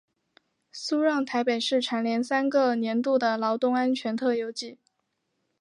[0.71, 4.79] 苏让台北市蝉联三个年度的劳动安全特优纪。